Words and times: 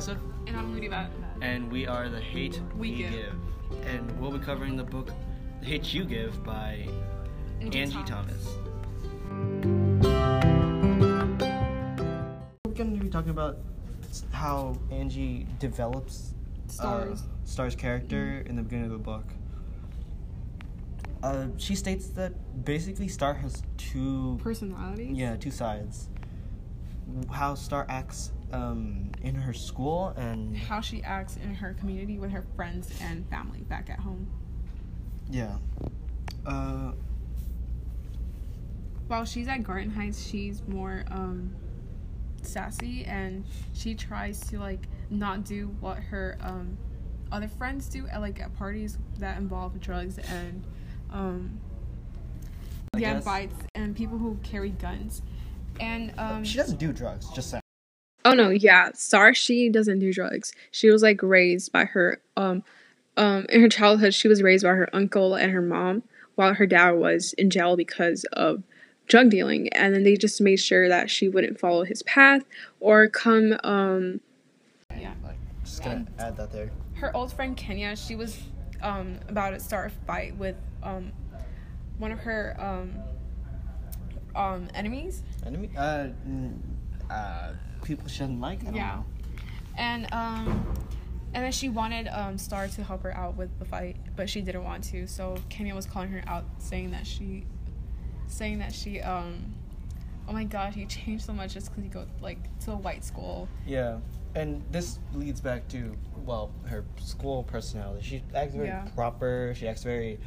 Joseph, 0.00 0.16
And 0.46 0.56
I'm 0.56 0.72
Moody 0.72 0.88
Bat. 0.88 1.10
and 1.42 1.70
we 1.70 1.86
are 1.86 2.08
the 2.08 2.22
Hate 2.22 2.58
We 2.74 2.94
Give. 2.94 3.34
And 3.84 4.18
we'll 4.18 4.30
be 4.30 4.38
covering 4.38 4.74
the 4.74 4.82
book 4.82 5.10
The 5.60 5.66
Hate 5.66 5.92
You 5.92 6.06
Give 6.06 6.42
by 6.42 6.88
Angie 7.60 7.80
Angie 7.82 8.02
Thomas. 8.04 8.46
We're 12.64 12.72
going 12.72 12.96
to 12.98 13.04
be 13.04 13.10
talking 13.10 13.28
about 13.28 13.58
how 14.32 14.74
Angie 14.90 15.46
develops 15.58 16.32
Stars. 16.68 17.20
uh, 17.20 17.24
Starr's 17.44 17.76
character 17.76 18.42
in 18.46 18.56
the 18.56 18.62
beginning 18.62 18.86
of 18.86 18.92
the 18.92 18.96
book. 18.96 19.24
Uh, 21.22 21.48
she 21.58 21.74
states 21.74 22.06
that 22.06 22.64
basically 22.64 23.06
Starr 23.06 23.34
has 23.34 23.62
two 23.76 24.40
personalities. 24.42 25.14
yeah 25.14 25.36
two 25.36 25.50
sides. 25.50 26.08
How 27.30 27.54
Starr 27.54 27.84
acts 27.90 28.32
um, 28.52 29.10
in 29.22 29.34
her 29.34 29.52
school 29.52 30.08
and 30.16 30.56
How 30.56 30.80
she 30.80 31.02
acts 31.02 31.36
in 31.36 31.54
her 31.54 31.74
community 31.74 32.18
with 32.18 32.30
her 32.30 32.44
friends 32.56 32.90
and 33.02 33.28
family 33.28 33.60
back 33.62 33.90
at 33.90 33.98
home. 34.00 34.28
yeah. 35.30 35.56
Uh, 36.46 36.92
While 39.08 39.24
she's 39.24 39.46
at 39.48 39.62
Garden 39.62 39.90
Heights, 39.90 40.24
she's 40.24 40.62
more 40.66 41.04
um, 41.10 41.54
sassy 42.42 43.04
and 43.04 43.44
she 43.74 43.94
tries 43.94 44.40
to 44.48 44.58
like 44.58 44.86
not 45.10 45.44
do 45.44 45.74
what 45.80 45.98
her 45.98 46.38
um, 46.40 46.78
other 47.32 47.48
friends 47.48 47.88
do 47.88 48.06
at 48.08 48.20
like 48.20 48.40
at 48.40 48.56
parties 48.56 48.98
that 49.18 49.36
involve 49.38 49.78
drugs 49.80 50.18
and 50.18 50.64
um, 51.10 51.60
yeah 52.96 53.14
guess. 53.14 53.24
bites 53.24 53.54
and 53.74 53.94
people 53.94 54.16
who 54.18 54.36
carry 54.42 54.70
guns. 54.70 55.22
And 55.78 56.12
um, 56.18 56.44
she 56.44 56.56
doesn't 56.56 56.78
do 56.78 56.92
drugs. 56.92 57.28
Just 57.34 57.50
saying. 57.50 57.62
Oh 58.24 58.32
no, 58.32 58.50
yeah. 58.50 58.90
Starr 58.94 59.34
she 59.34 59.68
doesn't 59.68 59.98
do 59.98 60.12
drugs. 60.12 60.52
She 60.70 60.90
was 60.90 61.02
like 61.02 61.22
raised 61.22 61.72
by 61.72 61.84
her 61.86 62.20
um 62.36 62.62
um 63.16 63.46
in 63.48 63.60
her 63.60 63.68
childhood 63.68 64.14
she 64.14 64.28
was 64.28 64.42
raised 64.42 64.64
by 64.64 64.70
her 64.70 64.88
uncle 64.92 65.34
and 65.34 65.52
her 65.52 65.60
mom 65.60 66.02
while 66.36 66.54
her 66.54 66.66
dad 66.66 66.92
was 66.92 67.32
in 67.34 67.50
jail 67.50 67.76
because 67.76 68.24
of 68.32 68.62
drug 69.06 69.30
dealing 69.30 69.68
and 69.70 69.94
then 69.94 70.04
they 70.04 70.16
just 70.16 70.40
made 70.40 70.56
sure 70.56 70.88
that 70.88 71.10
she 71.10 71.28
wouldn't 71.28 71.58
follow 71.58 71.84
his 71.84 72.02
path 72.04 72.44
or 72.78 73.08
come 73.08 73.58
um 73.64 74.20
yeah. 74.98 75.12
Like, 75.22 75.36
just 75.64 75.82
gonna 75.82 76.06
add 76.18 76.36
that 76.36 76.52
there. 76.52 76.70
Her 76.94 77.14
old 77.16 77.32
friend 77.32 77.56
Kenya, 77.56 77.96
she 77.96 78.16
was 78.16 78.38
um 78.82 79.18
about 79.28 79.50
to 79.50 79.60
start 79.60 79.92
a 79.92 80.06
fight 80.06 80.36
with 80.36 80.56
um 80.82 81.12
one 81.98 82.12
of 82.12 82.18
her 82.20 82.56
um 82.58 82.94
um 84.34 84.68
enemies. 84.74 85.22
Enemy? 85.44 85.70
Uh, 85.76 86.08
uh, 87.10 87.52
people 87.82 88.08
she 88.08 88.20
doesn't 88.20 88.40
like. 88.40 88.62
Yeah. 88.62 88.70
know. 88.96 89.04
And 89.76 90.12
um 90.12 90.74
and 91.32 91.44
then 91.44 91.52
she 91.52 91.68
wanted 91.68 92.08
um 92.08 92.38
Starr 92.38 92.68
to 92.68 92.82
help 92.82 93.02
her 93.02 93.14
out 93.16 93.36
with 93.36 93.56
the 93.58 93.64
fight, 93.64 93.96
but 94.16 94.28
she 94.28 94.40
didn't 94.40 94.64
want 94.64 94.84
to. 94.84 95.06
So 95.06 95.36
Kenya 95.48 95.74
was 95.74 95.86
calling 95.86 96.10
her 96.10 96.22
out 96.26 96.44
saying 96.58 96.90
that 96.92 97.06
she 97.06 97.44
saying 98.26 98.58
that 98.58 98.72
she 98.72 99.00
um 99.00 99.54
oh 100.28 100.32
my 100.32 100.44
god, 100.44 100.74
he 100.74 100.86
changed 100.86 101.24
so 101.24 101.32
much 101.32 101.54
just 101.54 101.74
cuz 101.74 101.82
he 101.84 101.88
go 101.88 102.06
like 102.20 102.38
to 102.60 102.72
a 102.72 102.76
white 102.76 103.04
school. 103.04 103.48
Yeah, 103.66 103.98
and 104.34 104.62
this 104.70 104.98
leads 105.14 105.40
back 105.40 105.66
to 105.68 105.96
well, 106.24 106.50
her 106.66 106.84
school 106.98 107.42
personality. 107.44 108.02
She 108.02 108.22
acts 108.34 108.54
very 108.54 108.68
Yeah. 108.68 108.84
proper. 108.94 109.54
She 109.56 109.66
acts 109.66 109.82
very 109.84 110.18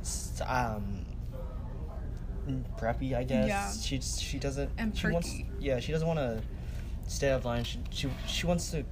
s- 0.00 0.40
preppy, 2.78 3.14
I 3.14 3.24
guess. 3.24 3.48
Yeah. 3.48 3.70
She 3.72 4.00
she 4.00 4.38
doesn't. 4.38 4.70
And 4.78 4.96
she 4.96 5.08
wants. 5.08 5.34
Yeah, 5.58 5.80
she 5.80 5.92
doesn't 5.92 6.06
want 6.06 6.18
to 6.18 6.42
stay 7.06 7.30
out 7.30 7.40
of 7.40 7.44
line. 7.44 7.64
She 7.64 7.78
she 7.90 8.10
she 8.26 8.46
wants 8.46 8.70
to 8.70 8.84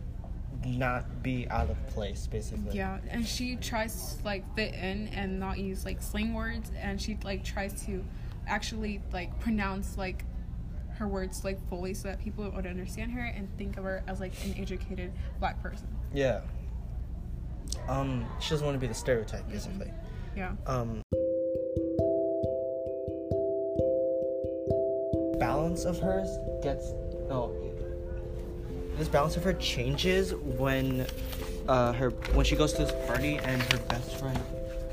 not 0.67 1.23
be 1.23 1.47
out 1.51 1.71
of 1.71 1.87
place, 1.89 2.27
basically. 2.27 2.77
Yeah, 2.77 2.99
and 3.09 3.27
she 3.27 3.57
tries 3.57 4.17
to 4.17 4.25
like 4.25 4.45
fit 4.55 4.75
in 4.75 5.09
and 5.09 5.39
not 5.39 5.59
use 5.59 5.85
like 5.85 6.03
slang 6.03 6.35
words 6.35 6.71
and 6.81 7.01
she 7.01 7.19
like 7.23 7.45
tries 7.45 7.85
to 7.87 8.05
actually 8.47 9.01
like 9.13 9.39
pronounce 9.41 9.97
like 9.97 10.25
her 10.99 11.07
words 11.07 11.45
like 11.45 11.65
fully 11.69 11.95
so 11.95 12.09
that 12.09 12.21
people 12.21 12.51
would 12.51 12.67
understand 12.67 13.13
her 13.13 13.25
and 13.25 13.49
think 13.57 13.77
of 13.77 13.85
her 13.85 14.03
as 14.09 14.21
like 14.21 14.33
an 14.45 14.55
educated 14.59 15.13
black 15.39 15.63
person. 15.63 15.87
Yeah. 16.13 16.41
Um, 17.89 18.27
she 18.41 18.51
doesn't 18.51 18.67
want 18.67 18.75
to 18.75 18.81
be 18.81 18.87
the 18.87 18.95
stereotype, 18.95 19.49
basically. 19.49 19.93
Yeah. 20.37 20.53
um 20.67 21.03
balance 25.39 25.85
of 25.85 25.99
hers 25.99 26.29
gets 26.63 26.93
no 27.29 27.55
this 28.97 29.09
balance 29.09 29.37
of 29.37 29.45
her 29.45 29.53
changes 29.55 30.35
when 30.35 31.07
uh 31.69 31.93
her 31.93 32.11
when 32.35 32.45
she 32.45 32.57
goes 32.57 32.73
to 32.73 32.85
this 32.85 33.07
party 33.07 33.37
and 33.39 33.63
her 33.73 33.79
best 33.89 34.17
friend 34.17 34.41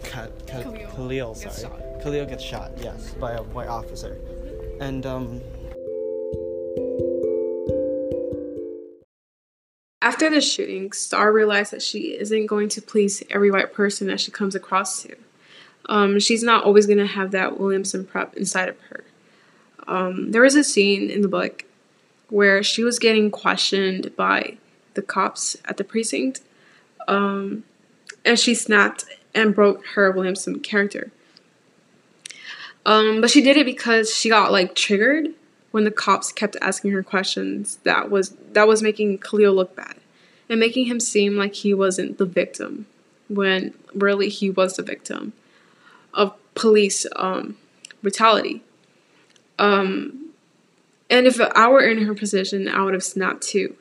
Ka- 0.04 0.28
Ka- 0.48 0.62
Khalil 0.62 0.88
Khalil, 0.92 1.34
gets 1.34 1.62
sorry 1.62 1.82
shot. 1.82 2.02
Khalil 2.04 2.26
gets 2.26 2.44
shot 2.44 2.72
yes 2.80 3.14
by 3.20 3.34
a 3.34 3.42
white 3.42 3.68
officer 3.68 4.18
and 4.80 5.06
um 5.06 5.42
After 10.02 10.30
the 10.30 10.40
shooting, 10.40 10.92
Starr 10.92 11.34
realized 11.34 11.72
that 11.72 11.82
she 11.82 12.16
isn't 12.16 12.46
going 12.46 12.70
to 12.70 12.82
please 12.82 13.24
every 13.32 13.50
white 13.50 13.74
person 13.74 14.06
that 14.08 14.20
she 14.20 14.30
comes 14.30 14.54
across 14.54 15.02
to. 15.02 15.16
Um, 15.90 16.20
she's 16.20 16.44
not 16.44 16.64
always 16.64 16.86
going 16.86 17.00
to 17.00 17.08
have 17.08 17.32
that 17.32 17.60
Williamson 17.60 18.06
prep 18.06 18.38
inside 18.38 18.70
of 18.70 18.80
her. 18.82 19.04
Um, 19.88 20.32
there 20.32 20.42
was 20.42 20.56
a 20.56 20.64
scene 20.64 21.10
in 21.10 21.22
the 21.22 21.28
book 21.28 21.64
where 22.30 22.64
she 22.64 22.84
was 22.84 23.00
getting 23.00 23.30
questioned 23.32 24.16
by 24.16 24.58
the 24.96 25.02
cops 25.02 25.58
at 25.66 25.78
the 25.78 25.84
precinct, 25.84 26.42
um, 27.08 27.64
and 28.24 28.40
she 28.40 28.56
snapped 28.56 29.06
and 29.34 29.54
broke 29.54 29.86
her 29.88 30.12
Williamson 30.12 30.60
character. 30.60 31.12
Um, 32.86 33.22
but 33.22 33.30
she 33.30 33.42
did 33.42 33.58
it 33.58 33.66
because 33.66 34.14
she 34.14 34.30
got 34.30 34.52
like 34.52 34.76
triggered 34.76 35.30
when 35.72 35.84
the 35.84 35.92
cops 35.92 36.32
kept 36.32 36.56
asking 36.62 36.92
her 36.92 37.04
questions 37.04 37.78
that 37.84 38.10
was 38.10 38.30
that 38.54 38.68
was 38.68 38.82
making 38.82 39.18
Khalil 39.18 39.54
look 39.54 39.76
bad 39.76 39.96
and 40.50 40.60
making 40.60 40.86
him 40.86 41.00
seem 41.00 41.36
like 41.36 41.56
he 41.56 41.74
wasn't 41.74 42.18
the 42.18 42.26
victim 42.26 42.86
when 43.28 43.74
really 43.94 44.30
he 44.30 44.50
was 44.50 44.76
the 44.76 44.84
victim 44.84 45.34
of 46.14 46.34
police 46.54 47.06
um, 47.16 47.58
brutality. 48.02 48.64
Um, 49.58 50.32
and 51.10 51.28
if 51.28 51.40
I 51.40 51.68
were 51.70 51.82
in 51.82 52.06
her 52.06 52.14
position, 52.14 52.68
I 52.68 52.84
would 52.84 52.94
have 52.94 53.04
snapped 53.04 53.44
too. 53.44 53.76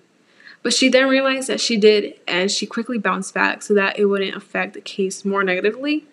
But 0.63 0.73
she 0.73 0.89
then 0.89 1.09
realized 1.09 1.49
that 1.49 1.61
she 1.61 1.77
did, 1.77 2.15
and 2.27 2.51
she 2.51 2.67
quickly 2.67 2.99
bounced 2.99 3.35
back 3.35 3.63
so 3.63 3.75
that 3.75 3.99
it 3.99 4.07
wouldn't 4.07 4.35
affect 4.35 4.75
the 4.75 4.81
case 4.81 5.25
more 5.25 5.45
negatively. 5.45 6.07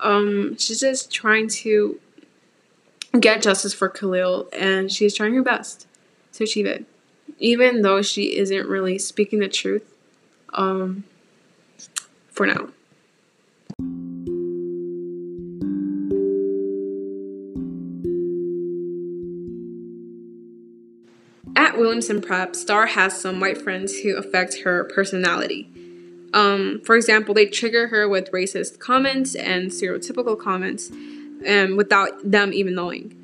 Um, 0.00 0.56
she's 0.56 0.80
just 0.80 1.10
trying 1.12 1.48
to 1.48 2.00
get 3.18 3.42
justice 3.42 3.74
for 3.74 3.88
Khalil, 3.88 4.48
and 4.52 4.90
she's 4.90 5.14
trying 5.14 5.34
her 5.34 5.42
best 5.42 5.86
to 6.34 6.44
achieve 6.44 6.66
it, 6.66 6.86
even 7.38 7.82
though 7.82 8.00
she 8.00 8.36
isn't 8.36 8.66
really 8.66 8.98
speaking 8.98 9.40
the 9.40 9.48
truth. 9.48 9.94
Um, 10.54 11.04
for 12.30 12.46
now. 12.46 12.68
Williamson 21.78 22.20
Prep, 22.20 22.54
Star 22.56 22.86
has 22.86 23.18
some 23.18 23.40
white 23.40 23.60
friends 23.60 24.00
who 24.00 24.16
affect 24.16 24.60
her 24.60 24.84
personality. 24.84 25.68
Um, 26.34 26.80
for 26.84 26.96
example, 26.96 27.34
they 27.34 27.46
trigger 27.46 27.88
her 27.88 28.08
with 28.08 28.30
racist 28.32 28.78
comments 28.78 29.34
and 29.34 29.70
stereotypical 29.70 30.38
comments, 30.38 30.90
and 31.44 31.76
without 31.76 32.30
them 32.30 32.52
even 32.52 32.74
knowing. 32.74 33.14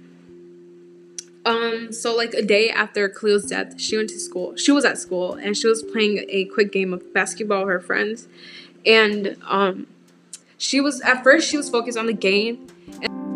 Um, 1.46 1.92
so 1.92 2.16
like 2.16 2.32
a 2.32 2.42
day 2.42 2.70
after 2.70 3.08
Khalil's 3.08 3.46
death, 3.46 3.78
she 3.78 3.96
went 3.96 4.08
to 4.10 4.18
school. 4.18 4.56
She 4.56 4.72
was 4.72 4.84
at 4.84 4.96
school 4.96 5.34
and 5.34 5.54
she 5.56 5.68
was 5.68 5.82
playing 5.82 6.24
a 6.28 6.46
quick 6.46 6.72
game 6.72 6.94
of 6.94 7.12
basketball 7.12 7.60
with 7.60 7.68
her 7.68 7.80
friends, 7.80 8.28
and 8.86 9.36
um, 9.46 9.86
she 10.56 10.80
was 10.80 11.00
at 11.02 11.22
first 11.22 11.48
she 11.50 11.56
was 11.56 11.68
focused 11.68 11.98
on 11.98 12.06
the 12.06 12.14
game. 12.14 12.66
And 13.02 13.33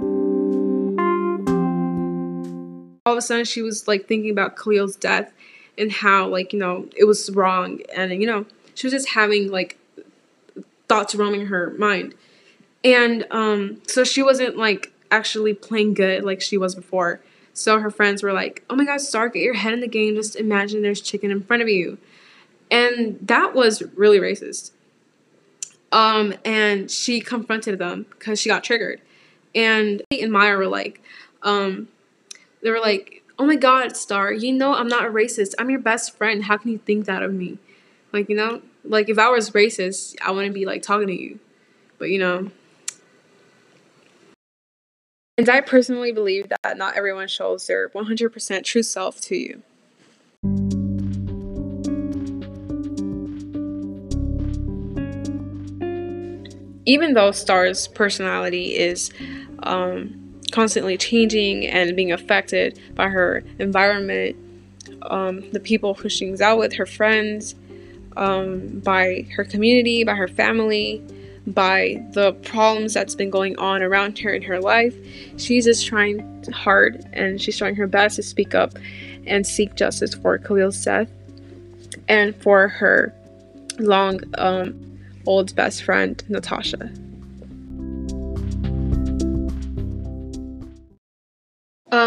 all 3.09 3.15
of 3.15 3.19
a 3.19 3.23
sudden, 3.23 3.47
she 3.47 3.63
was 3.63 3.89
like 3.89 4.07
thinking 4.07 4.31
about 4.31 4.57
Khalil's 4.57 4.95
death 4.95 5.33
and 5.79 5.91
how 5.91 6.29
like 6.29 6.53
you 6.53 6.59
know 6.59 6.87
it 6.95 7.05
was 7.05 7.31
wrong, 7.31 7.81
and 7.97 8.13
you 8.21 8.27
know 8.27 8.45
she 8.75 8.87
was 8.87 8.93
just 8.93 9.11
having 9.11 9.51
like 9.51 9.79
thoughts 10.89 11.15
roaming 11.15 11.47
her 11.47 11.71
mind, 11.79 12.15
and 12.85 13.27
um, 13.31 13.81
so 13.87 14.05
she 14.05 14.23
wasn't 14.23 14.59
like 14.59 14.93
actually 15.11 15.55
playing 15.55 15.95
good 15.95 16.23
like 16.23 16.43
she 16.43 16.59
was 16.59 16.75
before. 16.75 17.21
So 17.55 17.81
her 17.81 17.91
friends 17.91 18.23
were 18.23 18.33
like, 18.35 18.63
"Oh 18.69 18.77
my 18.77 18.85
God, 18.85 19.01
Starr, 19.01 19.31
get 19.31 19.43
your 19.43 19.55
head 19.55 19.73
in 19.73 19.81
the 19.81 19.89
game. 19.89 20.15
Just 20.15 20.37
imagine 20.37 20.83
there's 20.83 21.01
chicken 21.01 21.31
in 21.31 21.43
front 21.43 21.63
of 21.63 21.69
you," 21.69 21.97
and 22.71 23.19
that 23.23 23.55
was 23.55 23.83
really 23.97 24.19
racist. 24.19 24.73
Um, 25.91 26.35
and 26.45 26.91
she 26.91 27.21
confronted 27.21 27.79
them 27.79 28.05
because 28.11 28.39
she 28.39 28.51
got 28.51 28.65
triggered, 28.65 29.01
and 29.55 30.03
and 30.11 30.31
Maya 30.31 30.59
were 30.59 30.67
like, 30.67 31.01
um, 31.43 31.89
they 32.63 32.71
were 32.71 32.81
like, 32.81 33.23
"Oh 33.39 33.47
my 33.47 33.57
God, 33.57 33.97
Starr, 33.97 34.33
you 34.33 34.53
know 34.53 34.75
I'm 34.75 34.89
not 34.89 35.07
a 35.07 35.11
racist. 35.11 35.55
I'm 35.59 35.71
your 35.71 35.81
best 35.81 36.17
friend. 36.17 36.45
How 36.45 36.57
can 36.57 36.73
you 36.73 36.79
think 36.79 37.07
that 37.07 37.23
of 37.23 37.33
me?" 37.33 37.59
Like, 38.13 38.29
you 38.29 38.37
know, 38.37 38.63
like 38.85 39.09
if 39.09 39.19
I 39.19 39.29
was 39.29 39.51
racist, 39.51 40.17
I 40.25 40.31
wouldn't 40.31 40.55
be 40.55 40.65
like 40.65 40.83
talking 40.83 41.09
to 41.09 41.21
you. 41.21 41.39
But, 41.99 42.11
you 42.11 42.19
know, 42.19 42.51
and 45.39 45.49
I 45.49 45.61
personally 45.61 46.11
believe 46.11 46.49
that 46.49 46.77
not 46.77 46.97
everyone 46.97 47.29
shows 47.29 47.69
their 47.69 47.91
100% 47.91 48.65
true 48.65 48.83
self 48.83 49.21
to 49.21 49.37
you. 49.37 49.63
Even 56.85 57.15
though 57.15 57.31
Starr's 57.31 57.87
personality 57.87 58.75
is 58.77 59.13
um, 59.63 60.28
constantly 60.53 60.97
changing 60.97 61.67
and 61.67 61.95
being 61.97 62.12
affected 62.12 62.79
by 62.95 63.09
her 63.09 63.43
environment, 63.59 64.37
um, 65.03 65.49
the 65.50 65.61
people 65.61 65.95
who 65.95 66.09
she 66.09 66.27
hangs 66.27 66.41
out 66.41 66.59
with, 66.59 66.73
her 66.75 66.87
friends, 66.87 67.55
um, 68.17 68.81
by 68.81 69.27
her 69.37 69.45
community, 69.45 70.05
by 70.05 70.15
her 70.15 70.29
family, 70.29 71.03
by 71.47 72.05
the 72.12 72.33
problems 72.45 72.93
that's 72.93 73.15
been 73.15 73.31
going 73.31 73.59
on 73.59 73.83
around 73.83 74.19
her 74.19 74.31
in 74.31 74.43
her 74.43 74.61
life. 74.61 74.95
She's 75.37 75.65
just 75.65 75.87
trying 75.87 76.45
hard 76.53 77.06
and 77.12 77.41
she's 77.41 77.56
trying 77.56 77.77
her 77.77 77.87
best 77.87 78.17
to 78.17 78.23
speak 78.23 78.55
up 78.55 78.73
and 79.27 79.47
seek 79.47 79.75
justice 79.75 80.15
for 80.15 80.39
Khalil's 80.39 80.83
death 80.83 81.11
and 82.09 82.35
for 82.37 82.69
her 82.69 83.15
long 83.79 84.21
um, 84.37 85.00
old 85.27 85.55
best 85.55 85.85
friend, 85.85 86.23
Natasha. 86.29 86.91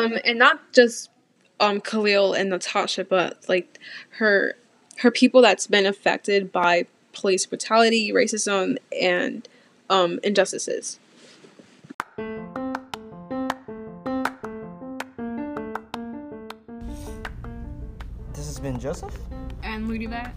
Um, 0.02 0.18
and 0.26 0.40
not 0.40 0.74
just 0.74 1.10
um, 1.60 1.80
Khalil 1.82 2.34
and 2.34 2.50
Natasha, 2.50 3.06
but 3.06 3.38
like 3.48 3.80
her 4.18 4.56
her 4.98 5.12
people 5.12 5.42
that's 5.42 5.68
been 5.68 5.86
affected 5.86 6.52
by 6.52 6.86
police 7.14 7.46
brutality, 7.46 8.12
racism, 8.12 8.78
and 9.00 9.48
um, 9.90 10.20
injustices. 10.24 11.00
This 18.34 18.48
has 18.48 18.60
been 18.60 18.80
Joseph. 18.80 19.16
And 19.64 19.88
Ludivet, 19.88 20.32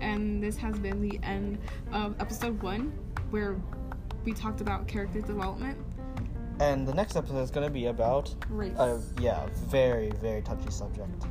and 0.00 0.42
this 0.42 0.56
has 0.56 0.78
been 0.78 1.00
the 1.00 1.18
end 1.22 1.58
of 1.92 2.20
episode 2.20 2.60
one, 2.62 2.92
where 3.30 3.56
we 4.24 4.32
talked 4.32 4.60
about 4.60 4.86
character 4.86 5.20
development. 5.20 5.78
And 6.60 6.86
the 6.86 6.94
next 6.94 7.16
episode 7.16 7.40
is 7.40 7.50
going 7.50 7.66
to 7.66 7.72
be 7.72 7.86
about 7.86 8.34
Race. 8.48 8.76
a 8.78 9.00
yeah, 9.20 9.46
very 9.66 10.10
very 10.20 10.42
touchy 10.42 10.70
subject. 10.70 11.24